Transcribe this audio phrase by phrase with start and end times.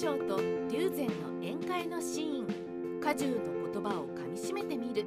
[0.00, 0.40] 将と
[0.70, 3.00] 龍禅の宴会のシーン。
[3.00, 3.34] 果樹の
[3.72, 5.04] 言葉をかみしめてみる。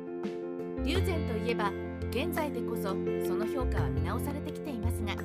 [0.85, 1.71] 龍禅といえば
[2.09, 5.15] 現在でこそその評価は見直されてきていますが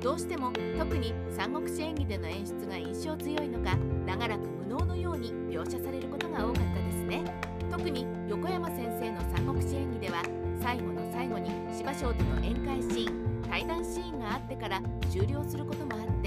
[0.00, 3.76] どうしても特に三国志演義での演出が印象強いのか
[4.06, 7.24] 長らく無能のように描写されることが多かったですね。
[7.70, 10.22] 特に横山先生の三国志演義では
[10.62, 14.80] 最後の最後に芝生との宴会シーン対談シーンがあってから
[15.10, 16.17] 終了することもあって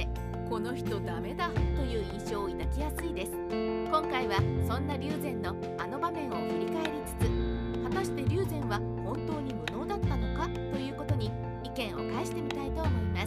[0.52, 3.32] この人ダメだという印象を抱きやすいです。
[3.50, 4.36] 今回は
[4.68, 11.32] そんな龍禅のあの場面を振り返りつつ果たして龍禅は本当に無能だったのかということに
[11.64, 13.26] 意見を返してみたいと思いま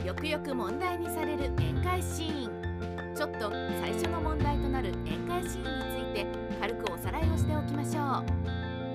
[0.00, 0.04] す。
[0.04, 3.14] よくよく問題にされる宴会シーン。
[3.14, 3.48] ちょっと
[3.80, 6.26] 最初の問題となる宴会シーンについて
[6.60, 8.24] 軽くおさらいをしておきましょ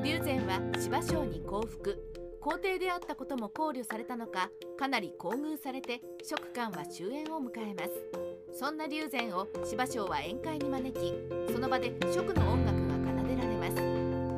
[0.02, 0.04] う。
[0.04, 2.07] 龍禅は芝生に降伏。
[2.48, 8.58] 皇帝であったことも考慮されたのかかなり厚遇されて職官は終焉を迎えます。
[8.58, 11.14] そんな龍禅を芝生は宴会に招き
[11.52, 13.74] その場で職の音楽が奏でられます。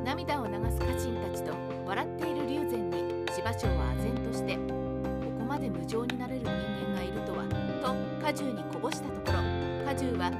[0.04, 1.54] 涙を流す家臣たちと
[1.86, 7.44] 笑っている龍禅に芝生は唖然としてここまで無情になれる人間がいるとは
[7.80, 9.40] と家中にこぼしたところ
[9.86, 10.32] 家中は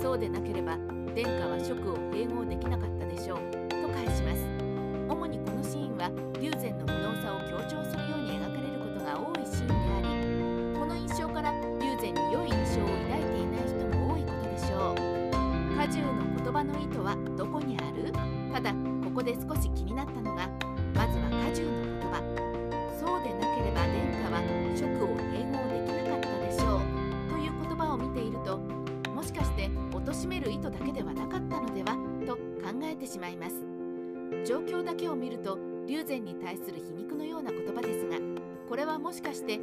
[0.00, 0.76] そうでなければ
[1.12, 4.55] 殿下は職を併合できなかったでしょうと返します。
[5.96, 14.96] ンは龍禅の無能さを強調するように描かれることが多いシーンでありこの印象から龍禅に良い印象を抱いていない人も多いことでしょう。
[15.76, 18.12] 家中の言葉の意図はどこにある？
[18.52, 18.72] ただ
[19.04, 20.48] ここで少し気になったのが
[20.94, 22.20] まずは家中の言葉。
[23.00, 24.40] そうでなければ殿下は
[24.76, 26.80] 職を併合できなかったでしょう。
[27.30, 28.58] という言葉を見ていると
[29.14, 31.96] もしかして貶める意図だけではなかったのでは？
[32.26, 32.40] と考
[32.82, 33.64] えてしまいます。
[34.44, 38.16] 状況だけを見ると龍禅に対する皮肉のような言葉ですが
[38.68, 39.60] これはもしかして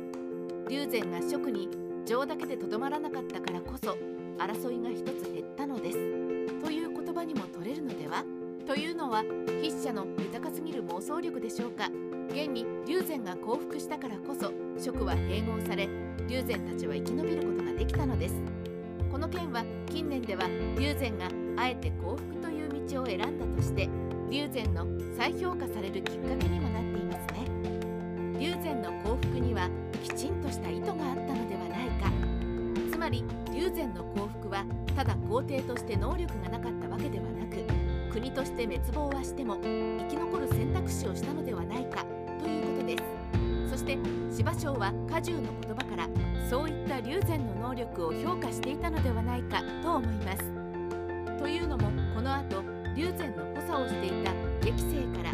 [0.70, 1.68] 龍禅が職に
[2.06, 3.98] 情だけでとどまらなかったからこそ
[4.38, 5.98] 争いが一つ減ったのです
[6.64, 8.24] という言葉にも取れるのでは？
[8.66, 9.24] というのは
[9.62, 11.90] 筆者の豊かすぎる妄想力でしょうか？
[12.30, 14.52] 現に龍禅が降伏したからこそ
[14.82, 15.90] 職は併合され
[16.28, 18.36] 龍禅たちは生き延びることができたのです。
[19.12, 20.48] この件は近年では
[20.80, 23.90] 龍禅があえて降伏という道を選んだとして
[24.30, 24.86] 龍禅の
[25.16, 27.46] 再評価されるきっかけにもなっていますね。
[28.40, 29.70] 龍禅の降伏には
[30.04, 32.12] きちんとした意図があったのではないか。
[32.92, 33.24] つまり
[33.54, 37.64] 龍禅の降伏はただ皇帝として能力がなかったわけではなく
[38.12, 42.06] 国として滅亡はしても生き残る選択肢をしたのではないか
[42.40, 43.04] ということです。
[43.70, 43.98] そして
[44.32, 46.08] 芝生は果樹の言葉から
[46.50, 50.44] そういった龍禅の能力を評価していたのではないかと思います。
[51.40, 52.64] というのもこの後
[52.96, 54.32] 龍禅の補佐をしていた
[54.62, 55.32] 激生から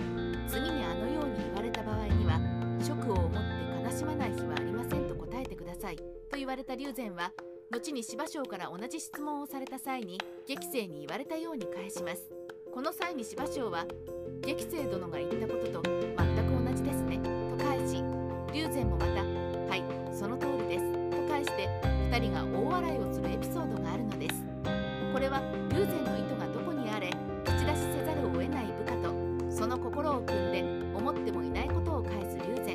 [0.47, 2.39] 次にあのように言われた場合には
[2.81, 3.37] 職を思って
[3.83, 5.97] 悲しまない日はありませんと答えてください。
[5.97, 7.33] と言われた龍禅は
[7.69, 10.17] 後に芝生から同じ質問をされた際に
[10.47, 12.31] 激生に言われたように返します。
[12.73, 13.85] この際に芝生は
[14.41, 17.17] 激生殿が言ったことと全く同じですね。
[17.17, 18.01] と返し
[18.53, 19.83] 龍禅もまたはい
[20.15, 20.93] その通りです。
[21.11, 21.67] と返して
[22.09, 23.78] 2人が大笑いをするエピソード
[29.69, 30.65] の心を組んで
[30.97, 32.73] 思ってもいないことを返す龍禅。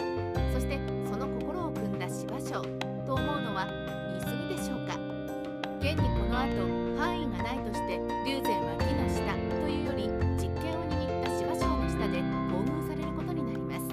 [0.55, 0.79] そして
[1.11, 2.63] その心を組んだ芝生。
[3.05, 4.95] と思うのは言い過ぎでしょうか。
[5.83, 6.55] 現にこの後
[6.97, 9.35] 範囲がないとして龍禅は義の下。
[9.35, 10.07] というより
[10.39, 13.91] 実権を握った芝生の下で厚遇されることになります。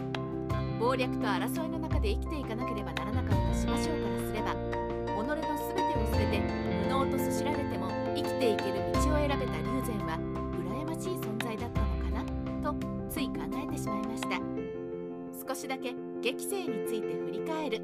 [0.78, 5.50] 謀略と争いの中で生きていかなければならなかった芝生からすれば己の全て
[5.98, 6.40] を捨てて
[6.86, 9.61] 無能とすしられても生きていける道を選べた
[13.72, 14.30] い考えてしまいました。
[15.48, 17.82] 少しだけ激生について振り返る。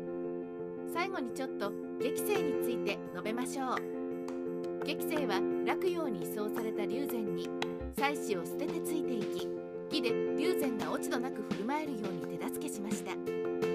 [0.94, 1.72] 最後にちょっと
[2.02, 4.86] 激生について述べましょう。
[4.86, 7.50] 激生は落葉に移送された龍禅に
[7.96, 9.48] 妻子を捨ててついていき
[9.90, 13.12] 義で龍禅が落ち度なく振る舞えるように手助けしました。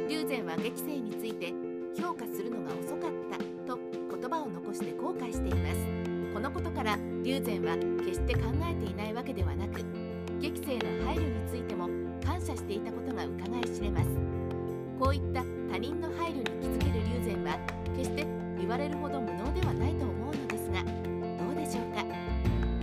[0.09, 1.53] 龍禅は激生について
[2.01, 3.78] 評価するのが遅かったと
[4.10, 6.33] 言葉を残して後悔しています。
[6.33, 9.84] このことから龍禅は決して考えていないわけではなく
[10.41, 10.91] 激生の
[15.12, 17.59] こういった他人の配慮に気づける龍禅は
[17.94, 18.26] 決して
[18.59, 22.03] 言われるほど無能ではないと思うのですがどうでしょうか？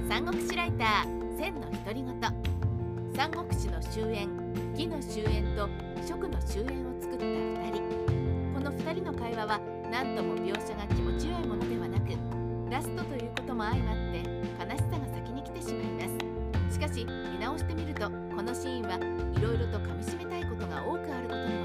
[0.08, 2.22] 三国志ライター千の独り言。
[3.18, 4.30] 三国志の終焉
[4.74, 5.68] 義の終焉と
[6.08, 7.82] 職の終焉を作った2人。
[8.54, 9.60] この2人の会話は
[9.90, 12.14] 何とも描写が気持ちよいものではなく
[12.70, 16.14] ラストということも相まって悲しさが先に来てしまいま
[16.70, 16.76] す。
[16.76, 18.98] しかし見直してみるとこのシーンは
[19.36, 21.59] いろいろとかみしめたいことが多くあることに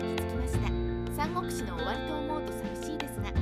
[1.24, 3.32] 三国志の終わりと思うと寂しいですが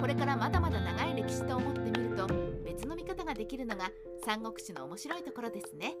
[0.00, 2.26] これからまだまだ長い歴史と思ってみると
[2.64, 3.90] 別の見方ができるのが
[4.24, 5.92] 三国志の面白いところですね。